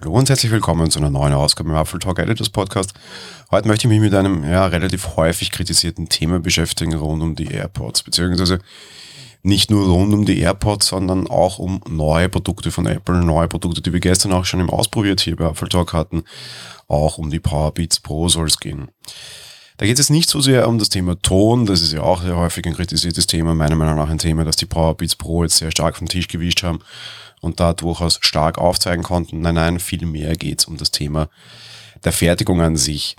und 0.00 0.30
herzlich 0.30 0.50
willkommen 0.50 0.90
zu 0.90 0.98
einer 0.98 1.10
neuen 1.10 1.34
Ausgabe 1.34 1.68
im 1.68 1.76
Apple 1.76 1.98
Talk 1.98 2.18
Editors 2.18 2.48
Podcast. 2.48 2.94
Heute 3.50 3.68
möchte 3.68 3.86
ich 3.86 3.90
mich 3.90 4.00
mit 4.00 4.14
einem 4.14 4.42
ja, 4.42 4.64
relativ 4.64 5.16
häufig 5.16 5.50
kritisierten 5.50 6.08
Thema 6.08 6.40
beschäftigen 6.40 6.94
rund 6.94 7.22
um 7.22 7.36
die 7.36 7.48
AirPods, 7.48 8.02
beziehungsweise 8.02 8.58
nicht 9.42 9.70
nur 9.70 9.86
rund 9.86 10.14
um 10.14 10.24
die 10.24 10.38
AirPods, 10.40 10.86
sondern 10.86 11.26
auch 11.26 11.58
um 11.58 11.82
neue 11.86 12.30
Produkte 12.30 12.70
von 12.70 12.86
Apple, 12.86 13.22
neue 13.22 13.48
Produkte, 13.48 13.82
die 13.82 13.92
wir 13.92 14.00
gestern 14.00 14.32
auch 14.32 14.46
schon 14.46 14.60
im 14.60 14.70
Ausprobiert 14.70 15.20
hier 15.20 15.36
bei 15.36 15.46
Apple 15.46 15.68
Talk 15.68 15.92
hatten. 15.92 16.24
Auch 16.88 17.18
um 17.18 17.28
die 17.28 17.40
Powerbeats 17.40 18.00
Pro 18.00 18.30
soll 18.30 18.46
es 18.46 18.58
gehen. 18.58 18.88
Da 19.76 19.86
geht 19.86 19.98
es 19.98 20.10
nicht 20.10 20.28
so 20.28 20.40
sehr 20.40 20.68
um 20.68 20.78
das 20.78 20.90
Thema 20.90 21.18
Ton, 21.20 21.66
das 21.66 21.82
ist 21.82 21.92
ja 21.92 22.02
auch 22.02 22.22
sehr 22.22 22.36
häufig 22.36 22.66
ein 22.66 22.74
kritisiertes 22.74 23.26
Thema, 23.26 23.54
meiner 23.54 23.76
Meinung 23.76 23.96
nach 23.96 24.10
ein 24.10 24.18
Thema, 24.18 24.44
das 24.44 24.56
die 24.56 24.66
Powerbeats 24.66 25.16
Pro 25.16 25.42
jetzt 25.42 25.56
sehr 25.56 25.70
stark 25.70 25.96
vom 25.96 26.08
Tisch 26.08 26.28
gewischt 26.28 26.62
haben 26.62 26.80
und 27.40 27.58
da 27.58 27.72
durchaus 27.72 28.18
stark 28.22 28.58
aufzeigen 28.58 29.02
konnten. 29.02 29.40
Nein, 29.40 29.56
nein, 29.56 29.80
viel 29.80 30.06
mehr 30.06 30.36
geht 30.36 30.60
es 30.60 30.64
um 30.66 30.76
das 30.76 30.90
Thema 30.90 31.28
der 32.04 32.12
Fertigung 32.12 32.60
an 32.60 32.76
sich. 32.76 33.16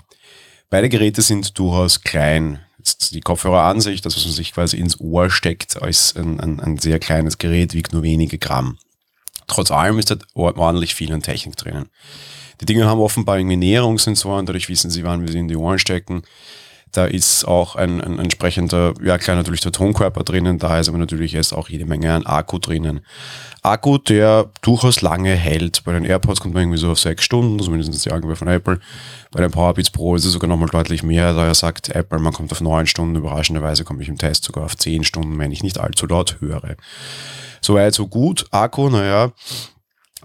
Beide 0.70 0.88
Geräte 0.88 1.22
sind 1.22 1.58
durchaus 1.58 2.02
klein. 2.02 2.60
Die 3.12 3.20
Kopfhöreransicht, 3.20 4.04
das 4.04 4.16
was 4.16 4.24
man 4.24 4.34
sich 4.34 4.52
quasi 4.52 4.76
ins 4.76 5.00
Ohr 5.00 5.30
steckt, 5.30 5.80
als 5.80 6.14
ein, 6.16 6.38
ein, 6.40 6.60
ein 6.60 6.78
sehr 6.78 6.98
kleines 6.98 7.38
Gerät, 7.38 7.72
wiegt 7.72 7.92
nur 7.92 8.02
wenige 8.02 8.38
Gramm. 8.38 8.76
Trotz 9.46 9.70
allem 9.70 9.98
ist 9.98 10.10
da 10.10 10.16
ordentlich 10.34 10.94
viel 10.94 11.12
an 11.12 11.22
Technik 11.22 11.56
drinnen. 11.56 11.88
Die 12.60 12.66
Dinge 12.66 12.86
haben 12.86 13.00
offenbar 13.00 13.38
irgendwie 13.38 13.56
Näherungssensoren, 13.56 14.46
dadurch 14.46 14.68
wissen 14.68 14.90
sie, 14.90 15.04
wann 15.04 15.22
wir 15.22 15.32
sie 15.32 15.38
in 15.38 15.48
die 15.48 15.56
Ohren 15.56 15.78
stecken. 15.78 16.22
Da 16.92 17.06
ist 17.06 17.44
auch 17.44 17.74
ein, 17.74 18.00
ein 18.00 18.20
entsprechender, 18.20 18.94
ja 19.02 19.18
klar, 19.18 19.34
natürlich 19.36 19.60
der 19.60 19.72
Tonkörper 19.72 20.22
drinnen, 20.22 20.60
da 20.60 20.78
ist 20.78 20.88
aber 20.88 20.98
natürlich 20.98 21.32
jetzt 21.32 21.52
auch 21.52 21.68
jede 21.68 21.86
Menge 21.86 22.12
an 22.12 22.24
Akku 22.24 22.60
drinnen. 22.60 23.00
Akku, 23.62 23.98
der 23.98 24.50
durchaus 24.62 25.00
lange 25.00 25.34
hält. 25.34 25.82
Bei 25.84 25.92
den 25.92 26.04
AirPods 26.04 26.38
kommt 26.38 26.54
man 26.54 26.62
irgendwie 26.62 26.78
so 26.78 26.92
auf 26.92 27.00
sechs 27.00 27.24
Stunden, 27.24 27.58
zumindest 27.58 28.04
die 28.04 28.12
Angabe 28.12 28.36
von 28.36 28.46
Apple. 28.46 28.78
Bei 29.32 29.40
den 29.40 29.50
Powerbeats 29.50 29.90
Pro 29.90 30.14
ist 30.14 30.24
es 30.24 30.32
sogar 30.32 30.48
nochmal 30.48 30.68
deutlich 30.68 31.02
mehr, 31.02 31.34
da 31.34 31.52
sagt 31.52 31.88
Apple, 31.88 32.20
man 32.20 32.32
kommt 32.32 32.52
auf 32.52 32.60
neun 32.60 32.86
Stunden. 32.86 33.16
Überraschenderweise 33.16 33.82
komme 33.82 34.02
ich 34.02 34.08
im 34.08 34.18
Test 34.18 34.44
sogar 34.44 34.64
auf 34.64 34.76
zehn 34.76 35.02
Stunden, 35.02 35.36
wenn 35.40 35.50
ich 35.50 35.64
nicht 35.64 35.78
allzu 35.78 36.06
laut 36.06 36.36
höre. 36.40 36.76
Soweit, 37.64 37.94
so 37.94 38.06
gut. 38.06 38.44
Akku, 38.50 38.90
naja, 38.90 39.32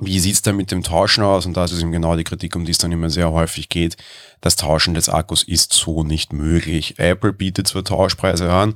wie 0.02 0.20
sieht's 0.20 0.42
da 0.42 0.52
mit 0.52 0.72
dem 0.72 0.84
Tauschen 0.84 1.24
aus? 1.24 1.46
Und 1.46 1.56
das 1.56 1.72
ist 1.72 1.82
eben 1.82 1.94
genau 1.94 2.18
die 2.18 2.26
Kritik, 2.26 2.54
um 2.56 2.66
die 2.66 2.72
es 2.72 2.78
dann 2.78 2.92
immer 2.92 3.10
sehr 3.10 3.32
häufig 3.32 3.70
geht. 3.70 3.96
Das 4.42 4.58
Tauschen 4.58 4.94
des 4.94 5.08
Akkus 5.08 5.44
ist 5.44 5.72
so 5.72 6.04
nicht 6.04 6.34
möglich. 6.34 7.00
Apple 7.00 7.32
bietet 7.32 7.68
zwar 7.68 7.86
Tauschpreise 7.86 8.52
an, 8.52 8.76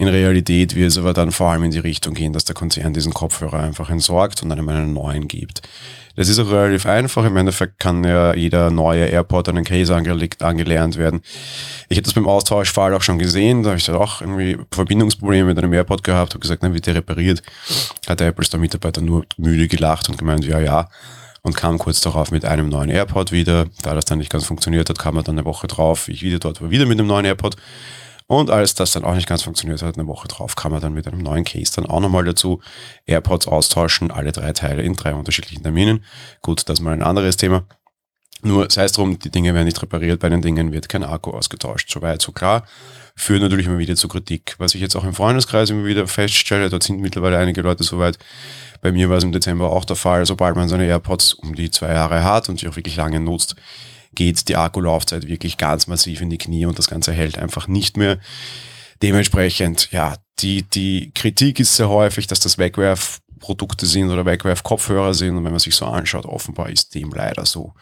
in 0.00 0.08
Realität 0.08 0.74
wird 0.74 0.92
es 0.92 0.96
aber 0.96 1.12
dann 1.12 1.30
vor 1.30 1.50
allem 1.50 1.64
in 1.64 1.72
die 1.72 1.78
Richtung 1.78 2.14
gehen, 2.14 2.32
dass 2.32 2.46
der 2.46 2.54
Konzern 2.54 2.94
diesen 2.94 3.12
Kopfhörer 3.12 3.60
einfach 3.60 3.90
entsorgt 3.90 4.42
und 4.42 4.50
einem 4.50 4.66
einen 4.70 4.94
neuen 4.94 5.28
gibt. 5.28 5.60
Das 6.16 6.30
ist 6.30 6.38
auch 6.38 6.50
relativ 6.50 6.86
einfach. 6.86 7.22
Im 7.26 7.36
Endeffekt 7.36 7.78
kann 7.78 8.02
ja 8.02 8.34
jeder 8.34 8.70
neue 8.70 9.04
Airport 9.04 9.50
an 9.50 9.56
den 9.56 9.64
Case 9.64 9.94
angelegt, 9.94 10.42
angelernt 10.42 10.96
werden. 10.96 11.20
Ich 11.90 11.98
hätte 11.98 12.06
das 12.06 12.14
beim 12.14 12.26
Austauschfall 12.26 12.94
auch 12.94 13.02
schon 13.02 13.18
gesehen. 13.18 13.62
Da 13.62 13.70
habe 13.70 13.78
ich 13.78 13.84
dann 13.84 13.96
auch 13.96 14.22
irgendwie 14.22 14.56
Verbindungsprobleme 14.72 15.48
mit 15.48 15.58
einem 15.58 15.74
Airport 15.74 16.02
gehabt, 16.02 16.32
habe 16.32 16.40
gesagt, 16.40 16.62
dann 16.62 16.72
wird 16.72 16.86
der 16.86 16.94
repariert. 16.94 17.42
Hat 18.08 18.20
der 18.20 18.28
Apple 18.28 18.46
Store 18.46 18.58
Mitarbeiter 18.58 19.02
nur 19.02 19.26
müde 19.36 19.68
gelacht 19.68 20.08
und 20.08 20.16
gemeint, 20.16 20.46
ja, 20.46 20.60
ja. 20.60 20.88
Und 21.42 21.56
kam 21.58 21.76
kurz 21.76 22.00
darauf 22.00 22.30
mit 22.30 22.46
einem 22.46 22.70
neuen 22.70 22.88
Airport 22.88 23.32
wieder. 23.32 23.66
Da 23.82 23.94
das 23.94 24.06
dann 24.06 24.16
nicht 24.16 24.32
ganz 24.32 24.44
funktioniert 24.44 24.88
hat, 24.88 24.98
kam 24.98 25.16
er 25.16 25.24
dann 25.24 25.38
eine 25.38 25.44
Woche 25.44 25.66
drauf, 25.66 26.08
ich 26.08 26.22
wieder 26.22 26.38
dort 26.38 26.62
war, 26.62 26.70
wieder 26.70 26.86
mit 26.86 26.98
einem 26.98 27.06
neuen 27.06 27.26
Airport. 27.26 27.56
Und 28.30 28.48
als 28.48 28.74
das 28.74 28.92
dann 28.92 29.02
auch 29.02 29.16
nicht 29.16 29.26
ganz 29.26 29.42
funktioniert 29.42 29.82
hat, 29.82 29.98
eine 29.98 30.06
Woche 30.06 30.28
drauf, 30.28 30.54
kam 30.54 30.72
er 30.72 30.78
dann 30.78 30.94
mit 30.94 31.08
einem 31.08 31.18
neuen 31.18 31.42
Case 31.42 31.72
dann 31.74 31.86
auch 31.86 31.98
nochmal 31.98 32.22
dazu. 32.22 32.60
AirPods 33.06 33.48
austauschen, 33.48 34.12
alle 34.12 34.30
drei 34.30 34.52
Teile 34.52 34.84
in 34.84 34.94
drei 34.94 35.14
unterschiedlichen 35.14 35.64
Terminen. 35.64 36.04
Gut, 36.40 36.68
das 36.68 36.78
ist 36.78 36.84
mal 36.84 36.92
ein 36.92 37.02
anderes 37.02 37.36
Thema. 37.36 37.64
Nur 38.42 38.70
sei 38.70 38.84
es 38.84 38.92
drum, 38.92 39.18
die 39.18 39.32
Dinge 39.32 39.52
werden 39.52 39.64
nicht 39.64 39.82
repariert, 39.82 40.20
bei 40.20 40.28
den 40.28 40.42
Dingen 40.42 40.70
wird 40.70 40.88
kein 40.88 41.02
Akku 41.02 41.32
ausgetauscht. 41.32 41.90
Soweit, 41.90 42.22
so 42.22 42.30
klar. 42.30 42.62
Führt 43.16 43.42
natürlich 43.42 43.66
immer 43.66 43.78
wieder 43.78 43.96
zu 43.96 44.06
Kritik. 44.06 44.54
Was 44.58 44.76
ich 44.76 44.80
jetzt 44.80 44.94
auch 44.94 45.02
im 45.02 45.12
Freundeskreis 45.12 45.70
immer 45.70 45.84
wieder 45.84 46.06
feststelle, 46.06 46.70
dort 46.70 46.84
sind 46.84 47.00
mittlerweile 47.00 47.36
einige 47.36 47.62
Leute 47.62 47.82
soweit. 47.82 48.16
Bei 48.80 48.92
mir 48.92 49.10
war 49.10 49.16
es 49.16 49.24
im 49.24 49.32
Dezember 49.32 49.72
auch 49.72 49.84
der 49.84 49.96
Fall, 49.96 50.24
sobald 50.24 50.54
man 50.54 50.68
seine 50.68 50.86
AirPods 50.86 51.32
um 51.32 51.56
die 51.56 51.72
zwei 51.72 51.94
Jahre 51.94 52.22
hat 52.22 52.48
und 52.48 52.60
sie 52.60 52.68
auch 52.68 52.76
wirklich 52.76 52.94
lange 52.94 53.18
nutzt, 53.18 53.56
geht 54.14 54.48
die 54.48 54.56
Akkulaufzeit 54.56 55.26
wirklich 55.28 55.56
ganz 55.56 55.86
massiv 55.86 56.20
in 56.20 56.30
die 56.30 56.38
Knie 56.38 56.66
und 56.66 56.78
das 56.78 56.88
Ganze 56.88 57.12
hält 57.12 57.38
einfach 57.38 57.68
nicht 57.68 57.96
mehr. 57.96 58.18
Dementsprechend, 59.02 59.90
ja, 59.92 60.16
die, 60.40 60.62
die 60.62 61.12
Kritik 61.14 61.60
ist 61.60 61.76
sehr 61.76 61.88
häufig, 61.88 62.26
dass 62.26 62.40
das 62.40 62.58
Wegwerfprodukte 62.58 63.86
sind 63.86 64.10
oder 64.10 64.26
Wegwerfkopfhörer 64.26 65.14
sind 65.14 65.36
und 65.36 65.44
wenn 65.44 65.52
man 65.52 65.60
sich 65.60 65.74
so 65.74 65.86
anschaut, 65.86 66.26
offenbar 66.26 66.70
ist 66.70 66.94
dem 66.94 67.10
leider 67.10 67.46
so. 67.46 67.74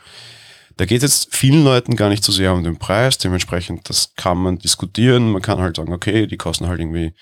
Da 0.77 0.85
geht 0.85 1.03
jetzt 1.03 1.35
vielen 1.35 1.65
Leuten 1.65 1.97
gar 1.97 2.09
nicht 2.09 2.23
so 2.23 2.31
sehr 2.31 2.53
um 2.53 2.63
den 2.63 2.79
Preis, 2.79 3.19
dementsprechend, 3.19 3.89
das 3.89 4.15
kann 4.15 4.39
man 4.39 4.59
diskutieren. 4.59 5.33
Man 5.33 5.43
kann 5.43 5.59
halt 5.59 5.77
sagen, 5.77 5.93
okay, 5.93 6.29
die 6.29 6.37
kosten 6.37 6.69
halt 6.69 6.79
irgendwie, 6.79 7.15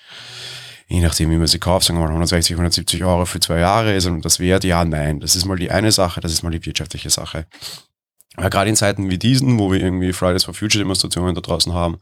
je 0.87 0.99
nachdem, 0.99 1.31
wie 1.31 1.37
man 1.37 1.47
sie 1.47 1.57
kauft, 1.57 1.87
sagen 1.87 1.97
wir 1.97 2.03
mal 2.03 2.09
160, 2.09 2.53
170 2.53 3.03
Euro 3.03 3.25
für 3.25 3.39
zwei 3.39 3.59
Jahre 3.59 3.95
ist 3.95 4.07
das 4.21 4.39
wert, 4.39 4.63
ja, 4.63 4.85
nein. 4.85 5.19
Das 5.21 5.35
ist 5.35 5.45
mal 5.45 5.57
die 5.57 5.71
eine 5.71 5.91
Sache, 5.91 6.21
das 6.21 6.33
ist 6.33 6.43
mal 6.43 6.51
die 6.51 6.63
wirtschaftliche 6.63 7.09
Sache. 7.09 7.47
Ja, 8.39 8.49
gerade 8.49 8.69
in 8.69 8.75
Zeiten 8.75 9.09
wie 9.09 9.17
diesen, 9.17 9.57
wo 9.57 9.71
wir 9.71 9.81
irgendwie 9.81 10.13
Fridays 10.13 10.43
for 10.43 10.53
Future 10.53 10.83
Demonstrationen 10.83 11.33
da 11.33 11.41
draußen 11.41 11.73
haben 11.73 11.97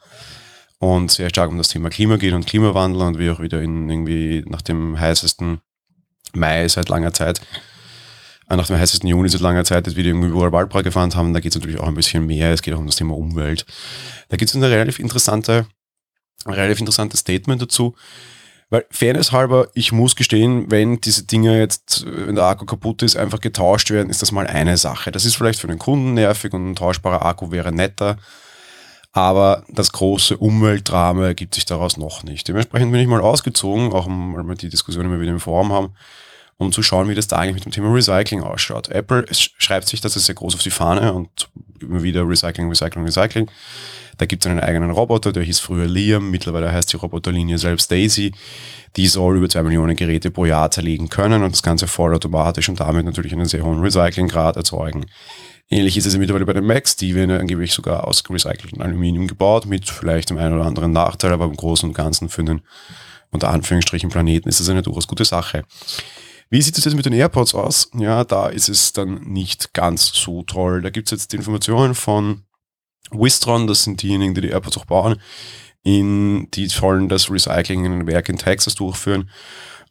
und 0.79 1.11
sehr 1.11 1.29
stark 1.29 1.49
um 1.49 1.57
das 1.57 1.69
Thema 1.69 1.89
Klima 1.89 2.17
geht 2.17 2.33
und 2.33 2.45
Klimawandel 2.45 3.01
und 3.01 3.19
wir 3.19 3.33
auch 3.33 3.39
wieder 3.39 3.61
in 3.61 3.89
irgendwie 3.89 4.43
nach 4.47 4.61
dem 4.61 4.99
heißesten 4.99 5.61
Mai 6.33 6.67
seit 6.67 6.89
langer 6.89 7.13
Zeit, 7.13 7.39
äh, 8.49 8.55
nach 8.57 8.67
dem 8.67 8.77
heißesten 8.77 9.07
Juni 9.07 9.29
seit 9.29 9.41
langer 9.41 9.63
Zeit 9.63 9.87
jetzt 9.87 9.95
wieder 9.95 10.09
irgendwie 10.09 10.27
überall 10.27 10.51
Waldbrand 10.51 10.83
gefahren 10.83 11.15
haben, 11.15 11.33
da 11.33 11.39
geht 11.39 11.53
es 11.53 11.55
natürlich 11.55 11.79
auch 11.79 11.87
ein 11.87 11.95
bisschen 11.95 12.25
mehr, 12.25 12.51
es 12.51 12.61
geht 12.61 12.73
auch 12.73 12.79
um 12.79 12.87
das 12.87 12.97
Thema 12.97 13.15
Umwelt. 13.15 13.65
Da 14.27 14.35
gibt 14.35 14.49
es 14.49 14.55
eine 14.55 14.69
relativ 14.69 14.99
interessante, 14.99 15.67
ein 16.43 16.53
relativ 16.53 16.79
interessantes 16.79 17.21
Statement 17.21 17.61
dazu, 17.61 17.95
weil 18.69 18.85
Fairness 18.89 19.31
halber, 19.31 19.69
ich 19.73 19.91
muss 19.91 20.15
gestehen, 20.15 20.71
wenn 20.71 20.99
diese 20.99 21.23
Dinge 21.23 21.59
jetzt, 21.59 22.05
wenn 22.07 22.35
der 22.35 22.45
Akku 22.45 22.65
kaputt 22.65 23.03
ist, 23.03 23.15
einfach 23.15 23.39
getauscht 23.39 23.91
werden, 23.91 24.09
ist 24.09 24.21
das 24.21 24.31
mal 24.31 24.47
eine 24.47 24.77
Sache. 24.77 25.11
Das 25.11 25.25
ist 25.25 25.35
vielleicht 25.35 25.59
für 25.59 25.67
den 25.67 25.79
Kunden 25.79 26.15
nervig 26.15 26.53
und 26.53 26.71
ein 26.71 26.75
tauschbarer 26.75 27.25
Akku 27.25 27.51
wäre 27.51 27.71
netter. 27.71 28.17
Aber 29.11 29.63
das 29.69 29.93
große 29.93 30.35
Umweltdrama 30.35 31.27
ergibt 31.27 31.55
sich 31.55 31.63
daraus 31.63 31.95
noch 31.95 32.23
nicht. 32.23 32.47
Dementsprechend 32.47 32.91
bin 32.91 32.99
ich 32.99 33.07
mal 33.07 33.21
ausgezogen, 33.21 33.93
auch 33.93 34.07
weil 34.07 34.43
wir 34.43 34.55
die 34.55 34.67
Diskussion 34.67 35.05
immer 35.05 35.21
wieder 35.21 35.31
im 35.31 35.39
Forum 35.39 35.71
haben, 35.71 35.93
um 36.57 36.73
zu 36.73 36.83
schauen, 36.83 37.07
wie 37.07 37.15
das 37.15 37.27
da 37.27 37.37
eigentlich 37.37 37.55
mit 37.55 37.65
dem 37.65 37.71
Thema 37.71 37.93
Recycling 37.93 38.43
ausschaut. 38.43 38.89
Apple 38.89 39.25
schreibt 39.31 39.87
sich 39.87 40.01
das 40.01 40.15
sehr 40.15 40.35
groß 40.35 40.55
auf 40.55 40.63
die 40.63 40.69
Fahne 40.69 41.13
und 41.13 41.49
immer 41.79 42.03
wieder 42.03 42.27
Recycling, 42.27 42.67
Recycling, 42.67 43.05
Recycling. 43.05 43.49
Da 44.17 44.25
gibt 44.25 44.45
es 44.45 44.51
einen 44.51 44.59
eigenen 44.59 44.91
Roboter, 44.91 45.31
der 45.31 45.43
hieß 45.43 45.59
früher 45.59 45.87
Liam, 45.87 46.31
mittlerweile 46.31 46.71
heißt 46.71 46.91
die 46.93 46.97
Roboterlinie 46.97 47.57
selbst 47.57 47.91
Daisy. 47.91 48.33
Die 48.95 49.07
soll 49.07 49.37
über 49.37 49.49
zwei 49.49 49.63
Millionen 49.63 49.95
Geräte 49.95 50.31
pro 50.31 50.45
Jahr 50.45 50.71
zerlegen 50.71 51.09
können 51.09 51.43
und 51.43 51.51
das 51.51 51.63
Ganze 51.63 51.87
vollautomatisch 51.87 52.69
und 52.69 52.79
damit 52.79 53.05
natürlich 53.05 53.33
einen 53.33 53.45
sehr 53.45 53.63
hohen 53.63 53.81
Recyclinggrad 53.81 54.55
erzeugen. 54.55 55.05
Ähnlich 55.69 55.97
ist 55.97 56.05
es 56.05 56.15
mittlerweile 56.17 56.45
bei 56.45 56.53
den 56.53 56.65
Macs, 56.65 56.95
die 56.95 57.15
werden 57.15 57.31
angeblich 57.31 57.73
sogar 57.73 58.07
aus 58.07 58.23
recyceltem 58.29 58.81
Aluminium 58.81 59.27
gebaut, 59.27 59.65
mit 59.65 59.89
vielleicht 59.89 60.29
dem 60.29 60.37
einen 60.37 60.53
oder 60.53 60.65
anderen 60.65 60.91
Nachteil, 60.91 61.33
aber 61.33 61.45
im 61.45 61.55
Großen 61.55 61.89
und 61.89 61.95
Ganzen 61.95 62.29
für 62.29 62.41
einen 62.41 62.61
unter 63.31 63.49
Anführungsstrichen 63.49 64.09
Planeten 64.09 64.47
ist 64.47 64.59
das 64.59 64.69
eine 64.69 64.81
durchaus 64.81 65.07
gute 65.07 65.25
Sache. 65.25 65.63
Wie 66.49 66.61
sieht 66.61 66.77
es 66.77 66.85
jetzt 66.85 66.95
mit 66.95 67.05
den 67.05 67.13
AirPods 67.13 67.55
aus? 67.55 67.89
Ja, 67.97 68.23
da 68.23 68.47
ist 68.47 68.69
es 68.69 68.93
dann 68.93 69.21
nicht 69.23 69.73
ganz 69.73 70.13
so 70.13 70.43
toll. 70.43 70.81
Da 70.81 70.89
gibt 70.89 71.07
es 71.07 71.11
jetzt 71.11 71.33
Informationen 71.33 71.95
von 71.95 72.43
Wistron, 73.11 73.67
das 73.67 73.83
sind 73.83 74.01
diejenigen, 74.01 74.33
die 74.33 74.41
die 74.41 74.49
AirPods 74.49 74.77
auch 74.77 74.85
bauen, 74.85 75.15
in, 75.83 76.49
die 76.51 76.67
sollen 76.67 77.09
das 77.09 77.29
Recycling 77.29 77.85
in 77.85 77.91
einem 77.91 78.07
Werk 78.07 78.29
in 78.29 78.37
Texas 78.37 78.75
durchführen. 78.75 79.29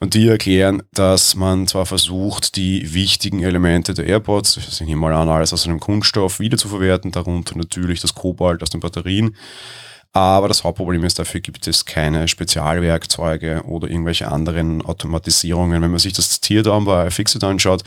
Und 0.01 0.15
die 0.15 0.27
erklären, 0.27 0.83
dass 0.93 1.37
man 1.37 1.69
zwar 1.69 1.87
versucht, 1.87 2.57
die 2.57 2.93
wichtigen 2.93 3.43
Elemente 3.43 3.95
der 3.95 4.07
AirPods, 4.07 4.55
sind 4.77 4.89
hier 4.89 4.97
mal 4.97 5.15
an, 5.15 5.29
alles 5.29 5.53
aus 5.53 5.67
einem 5.67 5.79
Kunststoff 5.79 6.41
wiederzuverwerten, 6.41 7.13
darunter 7.13 7.57
natürlich 7.57 8.01
das 8.01 8.15
Kobalt 8.15 8.63
aus 8.63 8.71
den 8.71 8.81
Batterien, 8.81 9.37
aber 10.17 10.47
das 10.47 10.63
Hauptproblem 10.63 11.03
ist, 11.03 11.19
dafür 11.19 11.41
gibt 11.41 11.67
es 11.67 11.85
keine 11.85 12.29
Spezialwerkzeuge 12.29 13.65
oder 13.65 13.91
irgendwelche 13.91 14.31
anderen 14.31 14.81
Automatisierungen. 14.81 15.83
Wenn 15.83 15.91
man 15.91 15.99
sich 15.99 16.13
das 16.13 16.41
Teardown 16.41 16.85
bei 16.85 17.11
Fixit 17.11 17.43
anschaut, 17.43 17.83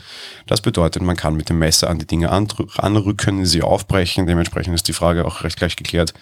das 0.46 0.60
bedeutet, 0.60 1.02
man 1.02 1.16
kann 1.16 1.36
mit 1.36 1.48
dem 1.48 1.58
Messer 1.58 1.88
an 1.88 1.98
die 1.98 2.06
Dinge 2.06 2.30
anrücken, 2.30 3.46
sie 3.46 3.62
aufbrechen. 3.62 4.26
Dementsprechend 4.26 4.74
ist 4.74 4.88
die 4.88 4.92
Frage 4.92 5.24
auch 5.24 5.42
recht 5.42 5.56
gleich 5.56 5.74
geklärt, 5.74 6.12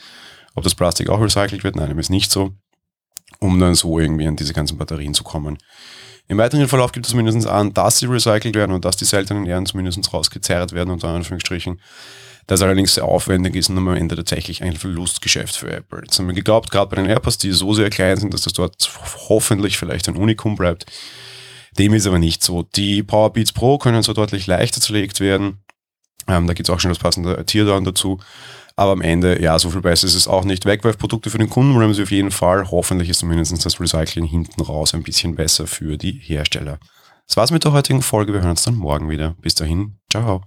ob 0.54 0.62
das 0.62 0.76
Plastik 0.76 1.08
auch 1.08 1.20
recycelt 1.20 1.64
wird. 1.64 1.74
Nein, 1.74 1.88
dem 1.88 1.98
ist 1.98 2.08
nicht 2.08 2.30
so, 2.30 2.52
um 3.40 3.58
dann 3.58 3.74
so 3.74 3.98
irgendwie 3.98 4.28
an 4.28 4.36
diese 4.36 4.54
ganzen 4.54 4.78
Batterien 4.78 5.12
zu 5.12 5.24
kommen. 5.24 5.58
Im 6.28 6.38
weiteren 6.38 6.66
Verlauf 6.68 6.92
gibt 6.92 7.06
es 7.06 7.14
mindestens 7.14 7.46
an, 7.46 7.72
dass 7.72 7.98
sie 7.98 8.06
recycelt 8.06 8.56
werden 8.56 8.72
und 8.72 8.84
dass 8.84 8.96
die 8.96 9.04
seltenen 9.04 9.46
Ehren 9.46 9.66
zumindest 9.66 10.12
rausgezerrt 10.12 10.72
werden, 10.72 10.90
unter 10.90 11.08
Anführungsstrichen. 11.08 11.80
Das 12.48 12.62
allerdings 12.62 12.94
sehr 12.94 13.04
aufwendig 13.04 13.56
ist 13.56 13.70
und 13.70 13.78
am 13.78 13.88
Ende 13.88 14.14
tatsächlich 14.14 14.62
ein 14.62 14.76
Verlustgeschäft 14.76 15.56
für 15.56 15.70
Apple. 15.70 16.02
Jetzt 16.04 16.18
haben 16.18 16.28
wir 16.28 16.34
geglaubt, 16.34 16.70
gerade 16.70 16.88
bei 16.88 16.96
den 16.96 17.06
AirPods, 17.06 17.38
die 17.38 17.50
so 17.50 17.74
sehr 17.74 17.90
klein 17.90 18.16
sind, 18.16 18.32
dass 18.32 18.42
das 18.42 18.52
dort 18.52 18.88
hoffentlich 19.28 19.78
vielleicht 19.78 20.08
ein 20.08 20.16
Unikum 20.16 20.54
bleibt. 20.54 20.86
Dem 21.78 21.92
ist 21.92 22.06
aber 22.06 22.18
nicht 22.18 22.42
so. 22.42 22.62
Die 22.62 23.02
Powerbeats 23.02 23.52
Pro 23.52 23.78
können 23.78 24.02
so 24.02 24.12
deutlich 24.12 24.46
leichter 24.46 24.80
zerlegt 24.80 25.20
werden. 25.20 25.58
Ähm, 26.28 26.46
da 26.46 26.54
gibt 26.54 26.68
es 26.68 26.74
auch 26.74 26.80
schon 26.80 26.90
das 26.90 26.98
passende 26.98 27.44
Teardown 27.44 27.84
dazu. 27.84 28.18
Aber 28.76 28.92
am 28.92 29.00
Ende, 29.00 29.42
ja, 29.42 29.58
so 29.58 29.70
viel 29.70 29.80
besser 29.80 30.06
ist 30.06 30.14
es 30.14 30.28
auch 30.28 30.44
nicht. 30.44 30.66
Wegwerfprodukte 30.66 31.30
für 31.30 31.38
den 31.38 31.48
Kunden 31.48 31.74
wollen 31.74 31.94
sie 31.94 32.02
auf 32.02 32.10
jeden 32.10 32.30
Fall. 32.30 32.70
Hoffentlich 32.70 33.08
ist 33.08 33.20
zumindest 33.20 33.64
das 33.64 33.80
Recycling 33.80 34.26
hinten 34.26 34.60
raus 34.60 34.94
ein 34.94 35.02
bisschen 35.02 35.34
besser 35.34 35.66
für 35.66 35.96
die 35.96 36.12
Hersteller. 36.12 36.78
Das 37.26 37.38
war's 37.38 37.50
mit 37.50 37.64
der 37.64 37.72
heutigen 37.72 38.02
Folge. 38.02 38.34
Wir 38.34 38.40
hören 38.40 38.50
uns 38.50 38.64
dann 38.64 38.76
morgen 38.76 39.08
wieder. 39.08 39.34
Bis 39.40 39.54
dahin. 39.54 39.98
Ciao. 40.10 40.42